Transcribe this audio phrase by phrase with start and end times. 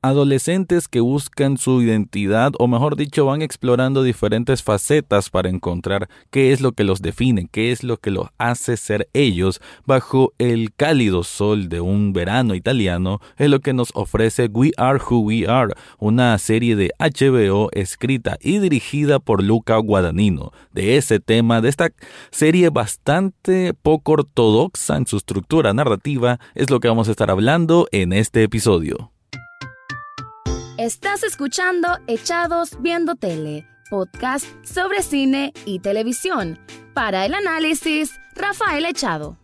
[0.00, 6.52] adolescentes que buscan su identidad o mejor dicho van explorando diferentes facetas para encontrar qué
[6.52, 10.72] es lo que los define, qué es lo que los hace ser ellos bajo el
[10.72, 15.48] cálido sol de un verano italiano es lo que nos ofrece We Are Who We
[15.48, 20.52] Are, una serie de HBO escrita y dirigida por Luca Guadagnino.
[20.72, 21.90] De ese tema, de esta
[22.30, 27.88] serie bastante poco ortodoxa en su estructura narrativa, es lo que vamos a estar hablando
[27.90, 29.10] en este episodio.
[30.88, 36.58] Estás escuchando Echados Viendo Tele, podcast sobre cine y televisión.
[36.94, 39.36] Para el análisis, Rafael Echado.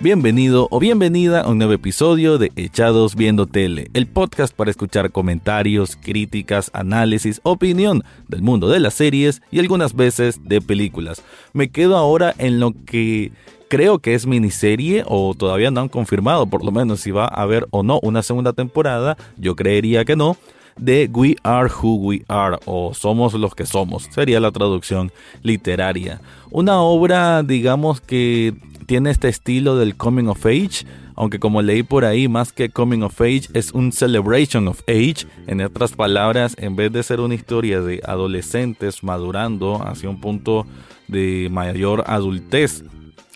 [0.00, 5.12] Bienvenido o bienvenida a un nuevo episodio de Echados Viendo Tele, el podcast para escuchar
[5.12, 11.22] comentarios, críticas, análisis, opinión del mundo de las series y algunas veces de películas.
[11.52, 13.32] Me quedo ahora en lo que
[13.74, 17.42] creo que es miniserie o todavía no han confirmado por lo menos si va a
[17.42, 20.36] haber o no una segunda temporada, yo creería que no,
[20.76, 25.10] de We Are Who We Are o Somos los que somos, sería la traducción
[25.42, 26.20] literaria.
[26.52, 28.54] Una obra digamos que
[28.86, 33.02] tiene este estilo del coming of age, aunque como leí por ahí, más que coming
[33.02, 35.26] of age es un celebration of age.
[35.48, 40.64] En otras palabras, en vez de ser una historia de adolescentes madurando hacia un punto
[41.08, 42.84] de mayor adultez,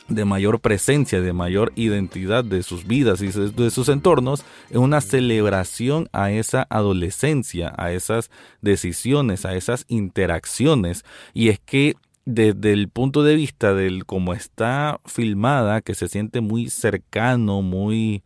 [0.08, 5.00] de mayor presencia, de mayor identidad de sus vidas y de sus entornos, es una
[5.00, 8.30] celebración a esa adolescencia, a esas
[8.62, 11.04] decisiones, a esas interacciones.
[11.34, 16.40] Y es que desde el punto de vista del cómo está filmada, que se siente
[16.40, 18.22] muy cercano, muy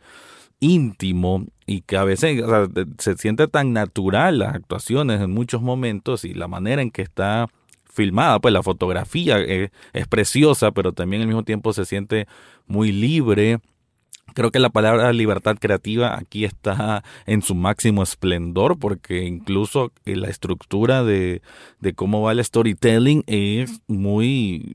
[0.58, 2.42] íntimo y que a veces
[2.98, 7.48] se siente tan natural las actuaciones en muchos momentos y la manera en que está
[7.93, 12.27] filmada, pues la fotografía es, es preciosa, pero también al mismo tiempo se siente
[12.67, 13.61] muy libre.
[14.35, 20.17] Creo que la palabra libertad creativa aquí está en su máximo esplendor porque incluso eh,
[20.17, 21.42] la estructura de,
[21.81, 24.75] de cómo va el storytelling es muy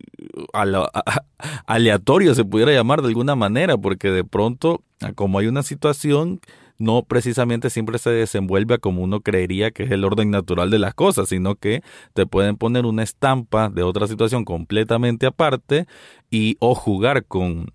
[1.66, 4.84] aleatorio, se pudiera llamar de alguna manera, porque de pronto,
[5.16, 6.40] como hay una situación
[6.78, 10.94] no precisamente siempre se desenvuelve como uno creería que es el orden natural de las
[10.94, 11.82] cosas, sino que
[12.14, 15.88] te pueden poner una estampa de otra situación completamente aparte
[16.30, 17.72] y o jugar con,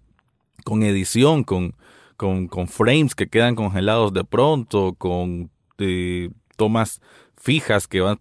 [0.64, 1.74] con edición, con,
[2.16, 7.00] con, frames que quedan congelados de pronto, con eh, tomas
[7.36, 8.18] fijas que van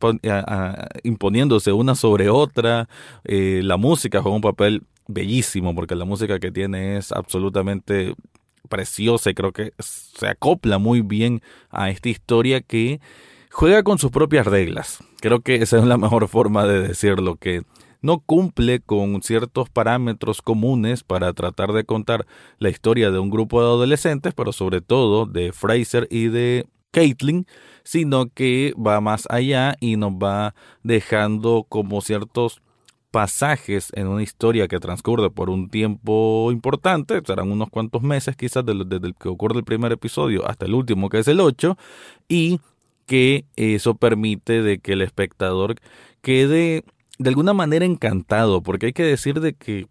[1.03, 2.89] imponiéndose una sobre otra.
[3.23, 8.15] Eh, la música juega un papel bellísimo porque la música que tiene es absolutamente
[8.69, 12.99] preciosa y creo que se acopla muy bien a esta historia que
[13.51, 15.03] juega con sus propias reglas.
[15.19, 17.63] Creo que esa es la mejor forma de decirlo, que
[18.01, 22.25] no cumple con ciertos parámetros comunes para tratar de contar
[22.57, 27.45] la historia de un grupo de adolescentes, pero sobre todo de Fraser y de Caitlin,
[27.83, 32.61] sino que va más allá y nos va dejando como ciertos
[33.11, 38.65] pasajes en una historia que transcurre por un tiempo importante, serán unos cuantos meses quizás
[38.65, 41.77] desde el que ocurre el primer episodio hasta el último que es el 8,
[42.29, 42.59] y
[43.05, 45.75] que eso permite de que el espectador
[46.21, 46.85] quede
[47.19, 49.87] de alguna manera encantado, porque hay que decir de que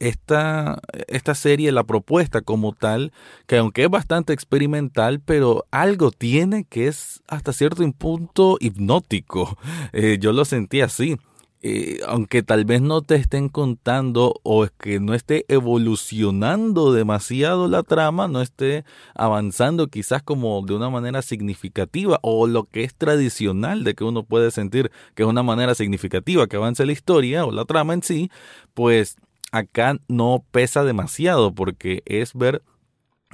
[0.00, 3.12] esta, esta serie, la propuesta como tal,
[3.46, 9.56] que aunque es bastante experimental, pero algo tiene que es hasta cierto punto hipnótico.
[9.94, 11.18] Eh, yo lo sentí así.
[11.64, 17.68] Eh, aunque tal vez no te estén contando o es que no esté evolucionando demasiado
[17.68, 18.84] la trama, no esté
[19.14, 24.24] avanzando quizás como de una manera significativa o lo que es tradicional de que uno
[24.24, 28.02] puede sentir que es una manera significativa que avance la historia o la trama en
[28.02, 28.28] sí,
[28.74, 29.14] pues
[29.52, 32.62] acá no pesa demasiado porque es ver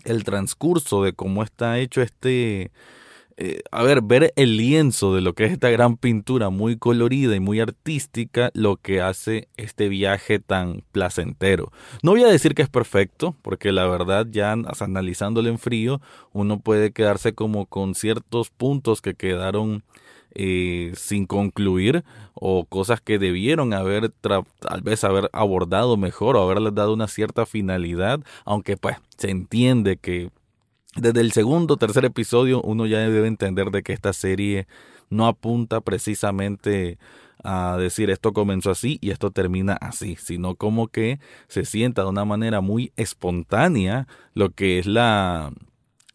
[0.05, 2.73] el transcurso de cómo está hecho este
[3.41, 7.37] eh, a ver, ver el lienzo de lo que es esta gran pintura muy colorida
[7.37, 11.71] y muy artística, lo que hace este viaje tan placentero.
[12.03, 16.01] No voy a decir que es perfecto, porque la verdad ya analizándolo en frío,
[16.33, 19.85] uno puede quedarse como con ciertos puntos que quedaron
[20.35, 22.03] eh, sin concluir
[22.35, 27.47] o cosas que debieron haber tal vez haber abordado mejor o haberles dado una cierta
[27.47, 30.31] finalidad, aunque pues se entiende que
[31.01, 34.67] desde el segundo o tercer episodio uno ya debe entender de que esta serie
[35.11, 36.99] no apunta precisamente
[37.43, 42.09] a decir esto comenzó así y esto termina así, sino como que se sienta de
[42.09, 45.53] una manera muy espontánea lo que es la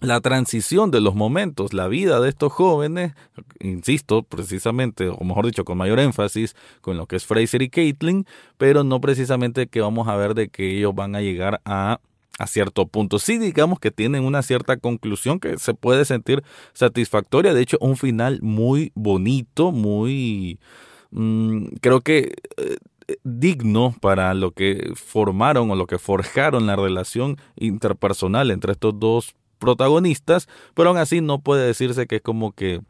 [0.03, 3.13] la transición de los momentos, la vida de estos jóvenes,
[3.61, 8.25] insisto, precisamente, o mejor dicho, con mayor énfasis con lo que es Fraser y Caitlin,
[8.57, 12.01] pero no precisamente que vamos a ver de que ellos van a llegar a
[12.39, 13.19] a cierto punto.
[13.19, 16.43] Sí, digamos que tienen una cierta conclusión que se puede sentir
[16.73, 17.53] satisfactoria.
[17.53, 20.59] De hecho, un final muy bonito, muy...
[21.11, 22.77] Mm, creo que eh,
[23.23, 29.35] digno para lo que formaron o lo que forjaron la relación interpersonal entre estos dos
[29.59, 32.81] protagonistas, pero aún así no puede decirse que es como que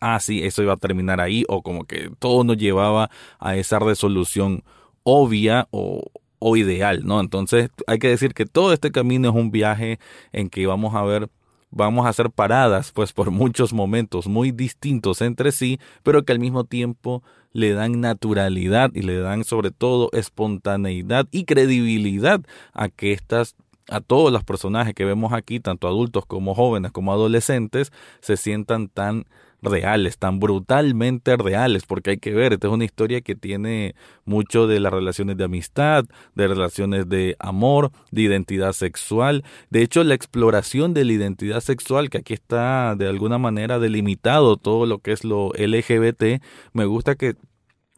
[0.00, 3.78] ah, sí, eso iba a terminar ahí, o como que todo nos llevaba a esa
[3.78, 4.64] resolución
[5.02, 6.02] obvia o,
[6.44, 7.20] o ideal, ¿no?
[7.20, 9.98] Entonces hay que decir que todo este camino es un viaje
[10.32, 11.28] en que vamos a ver
[11.70, 16.38] vamos a hacer paradas pues por muchos momentos muy distintos entre sí, pero que al
[16.38, 17.22] mismo tiempo
[17.52, 22.40] le dan naturalidad y le dan sobre todo espontaneidad y credibilidad
[22.72, 23.56] a que estas
[23.88, 28.88] a todos los personajes que vemos aquí, tanto adultos como jóvenes como adolescentes, se sientan
[28.88, 29.26] tan
[29.62, 33.94] reales, tan brutalmente reales, porque hay que ver, esta es una historia que tiene
[34.24, 39.44] mucho de las relaciones de amistad, de relaciones de amor, de identidad sexual.
[39.70, 44.56] De hecho, la exploración de la identidad sexual, que aquí está de alguna manera delimitado
[44.56, 46.42] todo lo que es lo LGBT,
[46.72, 47.36] me gusta que,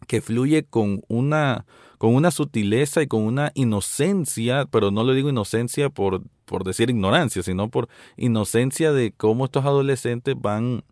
[0.06, 1.64] que fluye con una
[1.98, 6.90] con una sutileza y con una inocencia, pero no lo digo inocencia por, por decir
[6.90, 10.84] ignorancia, sino por inocencia de cómo estos adolescentes van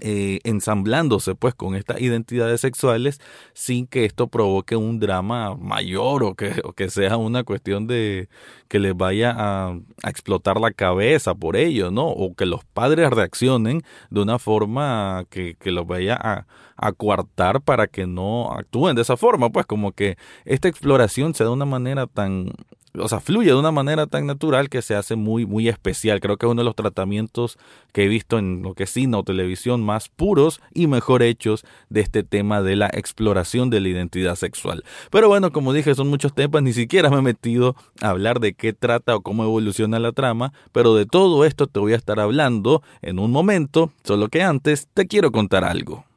[0.00, 3.20] eh, ensamblándose pues con estas identidades sexuales
[3.52, 8.28] sin que esto provoque un drama mayor o que, o que sea una cuestión de
[8.68, 12.06] que les vaya a, explotar la cabeza por ello, ¿no?
[12.06, 16.46] O que los padres reaccionen de una forma que, que los vaya a,
[16.76, 21.42] a coartar para que no actúen de esa forma, pues como que esta exploración se
[21.44, 22.52] da de una manera tan
[23.00, 26.20] o sea, fluye de una manera tan natural que se hace muy, muy especial.
[26.20, 27.58] Creo que es uno de los tratamientos
[27.92, 31.64] que he visto en lo que es cine o televisión más puros y mejor hechos
[31.88, 34.84] de este tema de la exploración de la identidad sexual.
[35.10, 38.54] Pero bueno, como dije, son muchos temas, ni siquiera me he metido a hablar de
[38.54, 42.20] qué trata o cómo evoluciona la trama, pero de todo esto te voy a estar
[42.20, 46.07] hablando en un momento, solo que antes te quiero contar algo.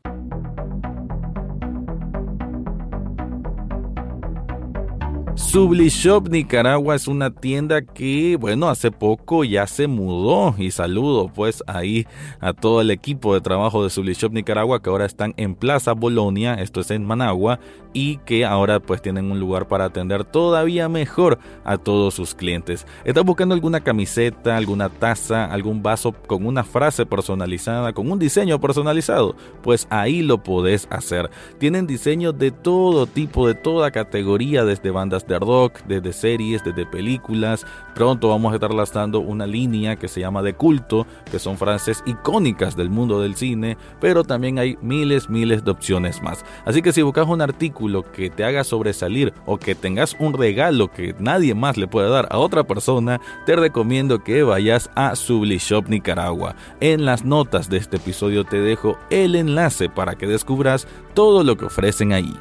[5.35, 10.53] Sublishop Nicaragua es una tienda que, bueno, hace poco ya se mudó.
[10.57, 12.05] Y saludo pues ahí
[12.39, 16.55] a todo el equipo de trabajo de Sublishop Nicaragua que ahora están en Plaza Bolonia,
[16.55, 17.59] esto es en Managua,
[17.93, 22.85] y que ahora pues tienen un lugar para atender todavía mejor a todos sus clientes.
[23.03, 28.59] ¿Estás buscando alguna camiseta, alguna taza, algún vaso con una frase personalizada, con un diseño
[28.59, 29.35] personalizado?
[29.61, 31.29] Pues ahí lo podés hacer.
[31.57, 36.85] Tienen diseños de todo tipo, de toda categoría, desde bandas de rock, desde series, desde
[36.85, 37.65] películas.
[37.95, 42.03] Pronto vamos a estar lanzando una línea que se llama de culto, que son frases
[42.05, 46.45] icónicas del mundo del cine, pero también hay miles, miles de opciones más.
[46.65, 47.80] Así que si buscas un artículo
[48.11, 52.27] que te haga sobresalir o que tengas un regalo que nadie más le pueda dar
[52.29, 56.55] a otra persona, te recomiendo que vayas a Sublishop Nicaragua.
[56.79, 61.57] En las notas de este episodio te dejo el enlace para que descubras todo lo
[61.57, 62.33] que ofrecen ahí.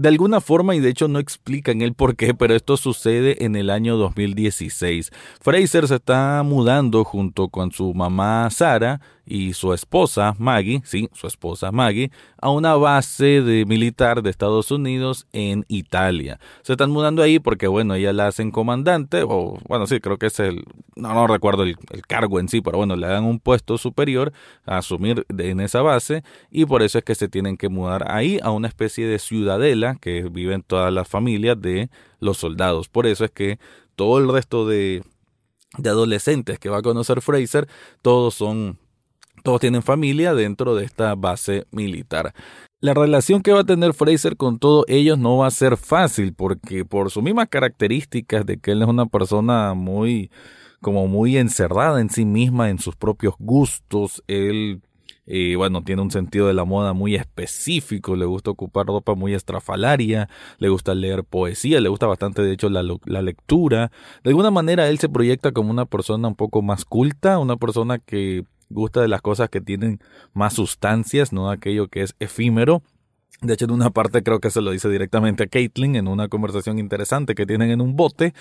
[0.00, 3.54] de alguna forma, y de hecho no explican el por qué, pero esto sucede en
[3.54, 5.10] el año 2016.
[5.42, 11.28] Fraser se está mudando junto con su mamá Sara y su esposa Maggie, sí, su
[11.28, 16.40] esposa Maggie, a una base de militar de Estados Unidos en Italia.
[16.62, 20.26] Se están mudando ahí porque, bueno, ella la hacen comandante, o bueno, sí, creo que
[20.26, 20.64] es el,
[20.96, 21.76] no, no recuerdo el,
[22.08, 24.32] cargo en sí, pero bueno, le dan un puesto superior
[24.66, 28.40] a asumir en esa base y por eso es que se tienen que mudar ahí
[28.42, 31.88] a una especie de ciudadela que viven todas las familias de
[32.18, 32.88] los soldados.
[32.88, 33.60] Por eso es que
[33.94, 35.02] todo el resto de
[35.78, 37.68] de adolescentes que va a conocer Fraser,
[38.02, 38.78] todos son
[39.42, 42.34] todos tienen familia dentro de esta base militar.
[42.80, 46.32] La relación que va a tener Fraser con todos ellos no va a ser fácil
[46.32, 50.30] porque por sus mismas características de que él es una persona muy
[50.80, 54.80] como muy encerrada en sí misma, en sus propios gustos, él
[55.32, 59.32] eh, bueno, tiene un sentido de la moda muy específico, le gusta ocupar ropa muy
[59.32, 60.28] estrafalaria,
[60.58, 63.92] le gusta leer poesía, le gusta bastante de hecho la, la, lectura.
[64.24, 67.98] De alguna manera él se proyecta como una persona un poco más culta, una persona
[68.00, 70.00] que gusta de las cosas que tienen
[70.32, 72.82] más sustancias, no aquello que es efímero.
[73.42, 76.28] De hecho, en una parte creo que se lo dice directamente a Caitlin en una
[76.28, 78.34] conversación interesante que tienen en un bote.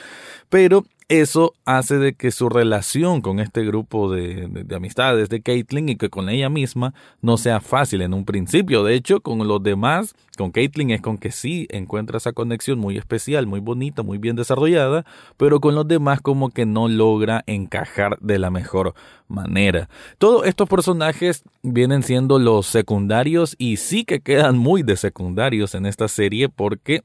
[0.49, 5.95] Pero eso hace de que su relación con este grupo de, amistades de Caitlyn y
[5.95, 8.83] que con ella misma no sea fácil en un principio.
[8.83, 12.95] De hecho, con los demás, con Caitlyn es con que sí encuentra esa conexión muy
[12.95, 15.03] especial, muy bonita, muy bien desarrollada,
[15.35, 18.93] pero con los demás como que no logra encajar de la mejor
[19.27, 19.89] manera.
[20.19, 25.87] Todos estos personajes vienen siendo los secundarios y sí que quedan muy de secundarios en
[25.87, 27.01] esta serie porque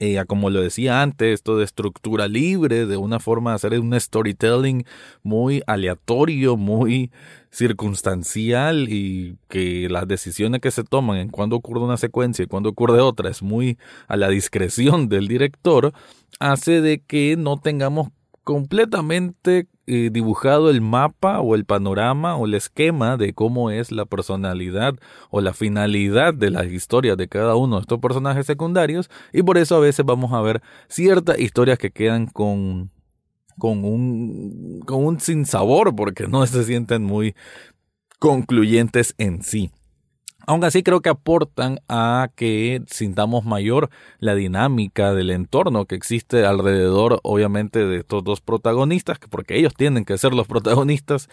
[0.00, 3.98] eh, como lo decía antes, esto de estructura libre, de una forma de hacer un
[4.00, 4.86] storytelling
[5.22, 7.10] muy aleatorio, muy
[7.50, 12.70] circunstancial y que las decisiones que se toman en cuando ocurre una secuencia y cuando
[12.70, 13.76] ocurre otra es muy
[14.08, 15.92] a la discreción del director,
[16.38, 18.08] hace de que no tengamos
[18.44, 24.06] completamente eh, dibujado el mapa o el panorama o el esquema de cómo es la
[24.06, 24.94] personalidad
[25.30, 29.58] o la finalidad de las historias de cada uno de estos personajes secundarios y por
[29.58, 32.90] eso a veces vamos a ver ciertas historias que quedan con
[33.58, 37.34] con un con un sinsabor porque no se sienten muy
[38.18, 39.70] concluyentes en sí.
[40.46, 46.44] Aún así creo que aportan a que sintamos mayor la dinámica del entorno que existe
[46.44, 51.28] alrededor, obviamente, de estos dos protagonistas, porque ellos tienen que ser los protagonistas,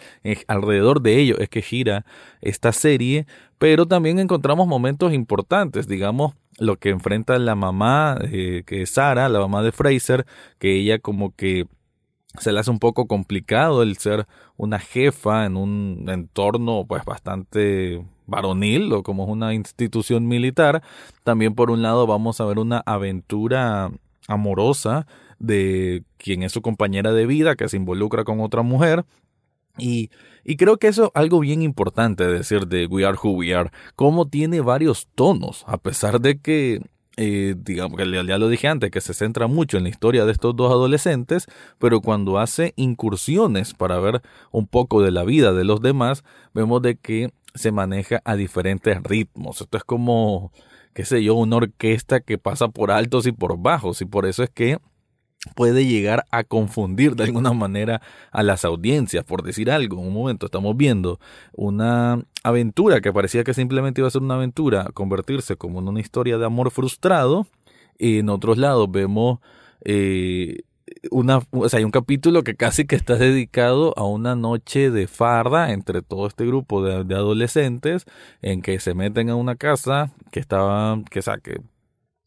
[0.46, 2.04] alrededor de ellos es que gira
[2.40, 3.26] esta serie,
[3.58, 9.28] pero también encontramos momentos importantes, digamos, lo que enfrenta la mamá, eh, que es Sara,
[9.28, 10.26] la mamá de Fraser,
[10.58, 11.66] que ella como que
[12.38, 18.04] se le hace un poco complicado el ser una jefa en un entorno pues bastante
[18.28, 20.82] varonil o como es una institución militar,
[21.24, 23.90] también por un lado vamos a ver una aventura
[24.28, 25.06] amorosa
[25.40, 29.04] de quien es su compañera de vida que se involucra con otra mujer.
[29.78, 30.10] Y,
[30.44, 33.70] y creo que eso es algo bien importante decir de We Are Who We Are,
[33.96, 36.82] como tiene varios tonos, a pesar de que
[37.20, 40.30] eh, digamos que ya lo dije antes, que se centra mucho en la historia de
[40.30, 41.46] estos dos adolescentes,
[41.78, 44.22] pero cuando hace incursiones para ver
[44.52, 46.22] un poco de la vida de los demás,
[46.54, 49.60] vemos de que se maneja a diferentes ritmos.
[49.60, 50.52] Esto es como,
[50.94, 54.44] qué sé yo, una orquesta que pasa por altos y por bajos y por eso
[54.44, 54.78] es que
[55.54, 58.02] puede llegar a confundir de alguna manera
[58.32, 60.00] a las audiencias, por decir algo.
[60.00, 61.20] En un momento estamos viendo
[61.52, 66.00] una aventura que parecía que simplemente iba a ser una aventura, convertirse como en una
[66.00, 67.46] historia de amor frustrado.
[67.98, 69.40] Y en otros lados vemos
[69.84, 70.62] eh,
[71.10, 75.06] una, o sea, hay un capítulo que casi que está dedicado a una noche de
[75.06, 78.06] farda entre todo este grupo de, adolescentes
[78.42, 81.60] en que se meten a una casa que estaba, que, o que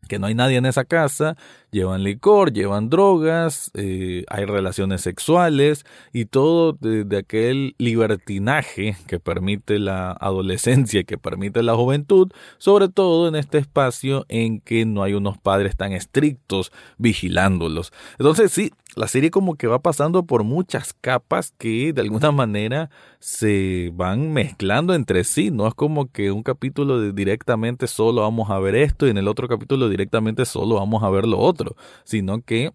[0.08, 1.38] que no hay nadie en esa casa,
[1.72, 9.80] llevan licor, llevan drogas, eh, hay relaciones sexuales y todo de, aquel libertinaje que permite
[9.80, 15.14] la adolescencia que permite la juventud, sobre todo en este espacio en que no hay
[15.14, 17.94] unos padres tan estrictos vigilándolos.
[18.20, 22.90] Entonces sí, la serie como que va pasando por muchas capas que de alguna manera
[23.20, 25.50] se van mezclando entre sí.
[25.52, 29.18] No es como que un capítulo de directamente solo vamos a ver esto y en
[29.18, 31.61] el otro capítulo directamente solo vamos a ver lo otro,
[32.04, 32.72] sino que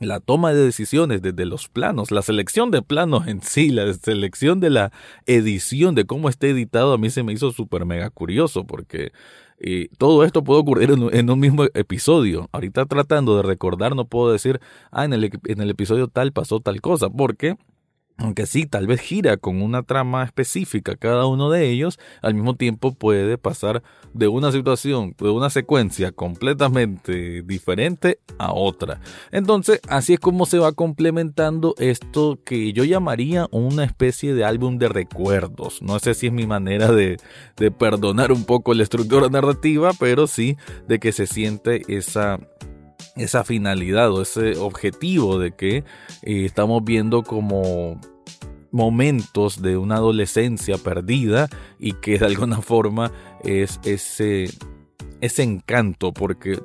[0.00, 4.58] la toma de decisiones desde los planos, la selección de planos en sí, la selección
[4.60, 4.92] de la
[5.26, 9.12] edición, de cómo está editado, a mí se me hizo súper mega curioso porque
[9.58, 12.48] eh, todo esto puede ocurrir en, un mismo episodio.
[12.52, 16.60] Ahorita tratando de recordar, no puedo decir, ah, en el, en el episodio tal pasó
[16.60, 17.56] tal cosa, porque
[18.16, 22.54] aunque sí, tal vez gira con una trama específica cada uno de ellos, al mismo
[22.54, 29.00] tiempo puede pasar de una situación, de una secuencia completamente diferente a otra.
[29.32, 34.78] Entonces, así es como se va complementando esto que yo llamaría una especie de álbum
[34.78, 35.82] de recuerdos.
[35.82, 37.16] No sé si es mi manera de,
[37.56, 40.56] de perdonar un poco la estructura narrativa, pero sí
[40.86, 42.38] de que se siente esa
[43.16, 48.00] esa finalidad o ese objetivo de que eh, estamos viendo como
[48.70, 53.12] momentos de una adolescencia perdida y que de alguna forma
[53.44, 54.50] es ese,
[55.20, 56.60] ese encanto porque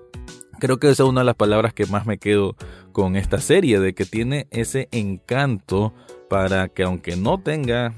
[0.60, 2.56] creo que esa es una de las palabras que más me quedo
[2.92, 5.94] con esta serie de que tiene ese encanto
[6.30, 7.96] para que aunque no tenga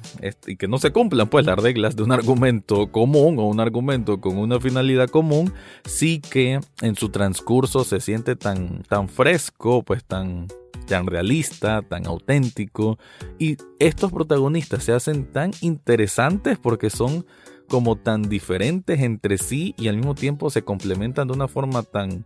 [0.48, 4.22] y que no se cumplan pues las reglas de un argumento común o un argumento
[4.22, 5.54] con una finalidad común,
[5.86, 10.48] sí que en su transcurso se siente tan, tan fresco, pues tan,
[10.88, 12.98] tan realista, tan auténtico
[13.38, 17.26] y estos protagonistas se hacen tan interesantes porque son
[17.68, 22.26] como tan diferentes entre sí y al mismo tiempo se complementan de una forma tan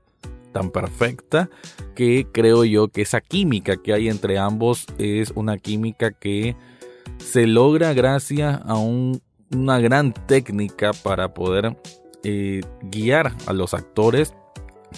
[0.56, 1.50] tan perfecta
[1.98, 6.56] que creo yo que esa química que hay entre ambos es una química que
[7.18, 11.76] se logra gracias a una gran técnica para poder
[12.24, 14.34] eh, guiar a los actores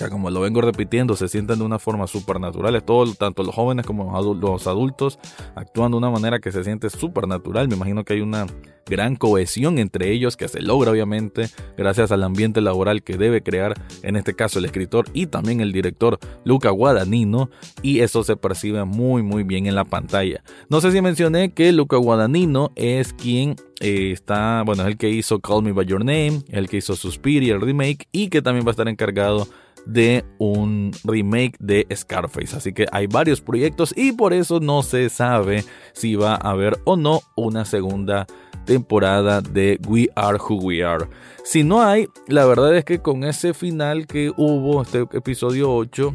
[0.10, 2.82] como lo vengo repitiendo, se sienten de una forma supernatural.
[2.84, 5.20] Todo, tanto los jóvenes como los adultos
[5.56, 7.68] actúan de una manera que se siente supernatural.
[7.68, 8.46] Me imagino que hay una
[8.88, 13.74] gran cohesión entre ellos que se logra obviamente gracias al ambiente laboral que debe crear
[14.02, 17.50] en este caso el escritor y también el director Luca Guadagnino
[17.82, 20.42] y eso se percibe muy muy bien en la pantalla.
[20.70, 25.40] No sé si mencioné que Luca Guadagnino es quien eh, está, bueno, el que hizo
[25.40, 28.70] Call Me By Your Name, el que hizo Suspiria, el remake y que también va
[28.70, 29.48] a estar encargado
[29.86, 32.56] de un remake de Scarface.
[32.56, 36.78] Así que hay varios proyectos y por eso no se sabe si va a haber
[36.84, 38.28] o no una segunda
[38.66, 41.08] temporada de We Are Who We Are.
[41.44, 46.14] Si no hay, la verdad es que con ese final que hubo, este episodio 8,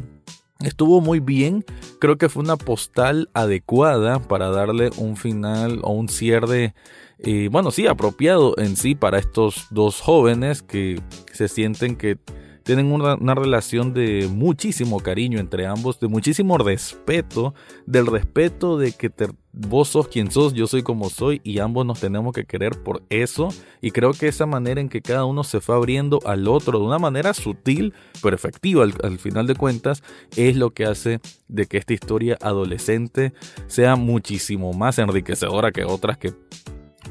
[0.59, 1.65] estuvo muy bien.
[1.99, 6.75] Creo que fue una postal adecuada para darle un final o un cierre,
[7.23, 11.01] eh, bueno, sí, apropiado en sí para estos dos jóvenes que
[11.31, 12.17] se sienten que
[12.63, 17.53] tienen una, relación de muchísimo cariño entre ambos, de muchísimo respeto,
[17.85, 19.11] del respeto de que
[19.51, 23.03] vos sos quien sos, yo soy como soy y ambos nos tenemos que querer por
[23.09, 23.49] eso.
[23.81, 26.85] Y creo que esa manera en que cada uno se fue abriendo al otro de
[26.85, 30.01] una manera sutil, pero efectiva al, al final de cuentas,
[30.37, 33.33] es lo que hace de que esta historia adolescente
[33.67, 36.33] sea muchísimo más enriquecedora que otras que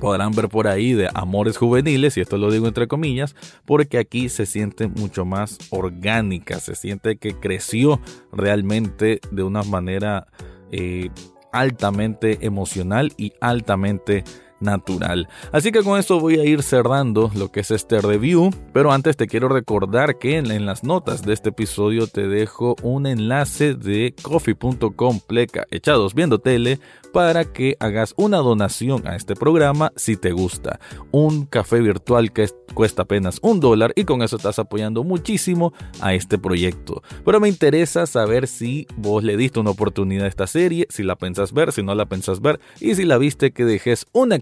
[0.02, 4.28] podrán ver por ahí de amores juveniles, y esto lo digo entre comillas, porque aquí
[4.28, 8.00] se siente mucho más orgánica, se siente que creció
[8.32, 10.26] realmente de una manera
[10.72, 11.08] eh,
[11.52, 14.24] altamente emocional y altamente
[14.62, 15.28] natural.
[15.52, 19.16] Así que con esto voy a ir cerrando lo que es este review, pero antes
[19.16, 24.14] te quiero recordar que en, las notas de este episodio te dejo un enlace de
[24.22, 26.78] coffee.com pleca echados viendo tele
[27.12, 30.80] para que hagas una donación a este programa si te gusta.
[31.10, 36.14] Un café virtual que cuesta apenas un dólar y con eso estás apoyando muchísimo a
[36.14, 37.02] este proyecto.
[37.24, 41.16] Pero me interesa saber si vos le diste una oportunidad a esta serie, si la
[41.16, 44.38] pensás ver, si no la pensás ver y si la viste que dejes una